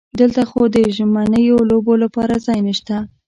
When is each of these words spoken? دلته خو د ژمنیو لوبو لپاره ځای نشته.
دلته 0.19 0.41
خو 0.49 0.61
د 0.75 0.77
ژمنیو 0.95 1.57
لوبو 1.69 1.93
لپاره 2.03 2.35
ځای 2.45 2.59
نشته. 2.67 2.95